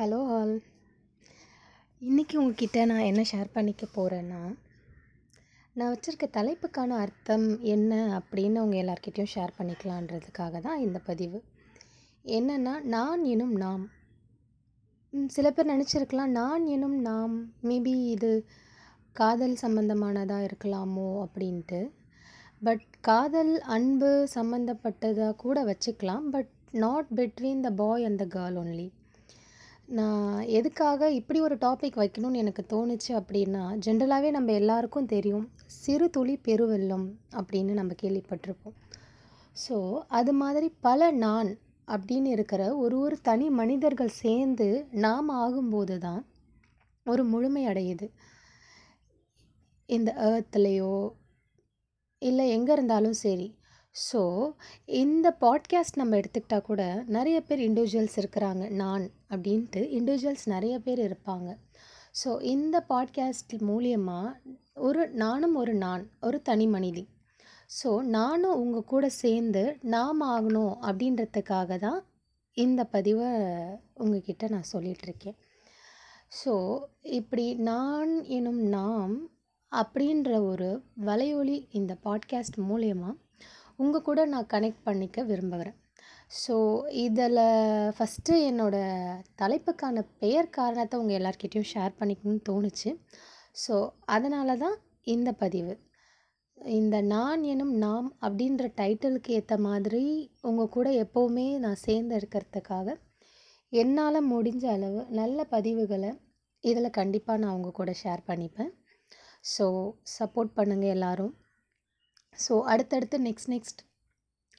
[0.00, 0.52] Hello all.
[2.00, 4.58] இன்றைக்கி உங்ககிட்ட நான் என்ன ஷேர் பண்ணிக்க போகிறேன்னா
[5.72, 11.38] நான் வச்சுருக்க தலைப்புக்கான அர்த்தம் என்ன அப்படின்னு உங்கள் எல்லார்கிட்டேயும் ஷேர் பண்ணிக்கலான்றதுக்காக தான் இந்த பதிவு.
[12.24, 13.88] என்னென்னா நான் எனும் நாம்.
[15.26, 18.32] சில பேர் நினச்சிருக்கலாம் நான் எனும் நாம் மேபி இது
[19.12, 21.90] காதல் சம்மந்தமானதாக இருக்கலாமோ அப்படின்ட்டு.
[22.62, 28.88] பட் காதல் அன்பு சம்மந்தப்பட்டதாக கூட வச்சுக்கலாம் but not between the boy and the girl only.
[29.88, 36.36] நான் எதுக்காக இப்படி ஒரு டாபிக் வைக்கணும்னு எனக்கு தோணுச்சு அப்படின்னா ஜென்ரலாகவே நம்ம எல்லாருக்கும் தெரியும் சிறு துளி
[36.36, 37.06] பெருவெள்ளம்
[37.36, 38.76] அப்படின்னு நம்ம கேள்விப்பட்டிருப்போம்.
[39.68, 46.26] ஸோ அது மாதிரி பல நான் அப்படின்னு இருக்கிற ஒரு ஒரு தனி மனிதர்கள் சேர்ந்து நாம் ஆகும்போது தான்
[47.02, 48.08] ஒரு முழுமை அடையுது.
[49.86, 51.14] இந்த ஏர்த்லேயோ
[52.18, 53.57] இல்லை எங்கே இருந்தாலும் சரி
[54.06, 54.50] ஸோ
[54.84, 58.70] இந்த பாட்காஸ்ட் நம்ம எடுத்துக்கிட்டால் கூட நிறைய பேர் இண்டிவிஜுவல்ஸ் இருக்கிறாங்க.
[58.70, 61.48] நான் அப்படின்ட்டு இண்டிவிஜுவல்ஸ் நிறைய பேர் இருப்பாங்க.
[62.24, 64.36] ஸோ இந்த பாட்காஸ்ட் மூலியமாக
[64.74, 67.04] ஒரு நானும் ஒரு நான் ஒரு தனி மனிதி.
[67.82, 72.00] ஸோ நானும் உங்கள் கூட சேர்ந்து நாம் ஆகணும் அப்படின்றதுக்காக தான்
[72.56, 73.30] இந்த பதிவை
[73.94, 75.36] உங்ககிட்ட நான் சொல்லிகிட்ருக்கேன்
[76.44, 76.54] ஸோ
[77.00, 79.14] இப்படி நான் எனும் நாம்
[79.72, 80.68] அப்படின்ற ஒரு
[81.04, 83.10] வலையொலி இந்த பாட்காஸ்ட் மூலயமா
[83.78, 85.76] உங்கள் கூட நான் கனெக்ட் பண்ணிக்க விரும்புகிறேன்
[86.42, 86.54] ஸோ
[87.04, 87.42] இதில்
[87.96, 92.90] ஃபஸ்ட்டு என்னோடய தலைப்புக்கான பெயர் காரணத்தை உங்கள் எல்லார்கிட்டேயும் ஷேர் பண்ணிக்கணும்னு தோணுச்சு.
[93.64, 93.74] ஸோ
[94.16, 94.76] அதனால தான்
[95.14, 95.74] இந்த பதிவு.
[96.78, 100.04] இந்த நான் எனும் நாம் அப்படின்ற டைட்டிலுக்கு ஏற்ற மாதிரி
[100.48, 102.96] உங்கள் கூட எப்போவுமே நான் சேர்ந்து இருக்கிறதுக்காக
[103.72, 106.10] என்னால் முடிஞ்ச அளவு நல்ல பதிவுகளை
[106.64, 108.70] இதில் கண்டிப்பாக நான் உங்கள் கூட ஷேர் பண்ணிப்பேன்.
[109.54, 109.66] ஸோ
[110.18, 111.34] சப்போர்ட் பண்ணுங்கள் எல்லோரும்.
[112.44, 113.80] ஸோ அடுத்தடுத்து நெக்ஸ்ட் நெக்ஸ்ட்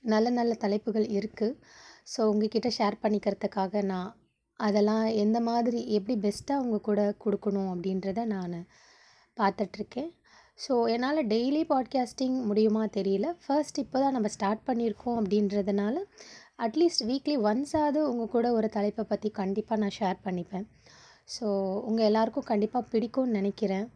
[0.04, 1.58] நல்ல நல்ல தலைப்புகள் இருக்குது
[2.14, 4.12] ஸோ உங்ககிட்ட ஷேர் பண்ணிக்கிறதுக்காக நான்
[4.60, 8.56] அதெல்லாம் எந்த மாதிரி எப்படி பெஸ்ட்டாக உங்கள் கூட கொடுக்கணும் அப்படின்றத நான்
[9.38, 10.10] பார்த்துட்ருக்கேன்
[10.60, 13.28] ஸோ என்னால் டெய்லி பாட்காஸ்டிங் முடியுமா தெரியல.
[13.44, 15.96] ஃபர்ஸ்ட் இப்போ தான் நம்ம ஸ்டார்ட் பண்ணியிருக்கோம் அப்படின்றதுனால
[16.66, 20.66] அட்லீஸ்ட் வீக்லி ஒன்ஸாவது உங்கள் கூட ஒரு தலைப்பை பற்றி கண்டிப்பாக நான் ஷேர் பண்ணிப்பேன்.
[21.36, 21.46] ஸோ
[21.90, 23.88] உங்கள் எல்லாருக்கும் கண்டிப்பாக பிடிக்கும்னு நினைக்கிறேன்.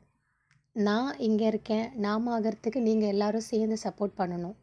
[0.76, 1.92] நான் இங்கே இருக்கேன்.
[1.96, 4.56] நாம் ஆகிறதுக்கு நீங்கள் எல்லாரும் சேர்ந்து சப்போர்ட் பண்ணணும்.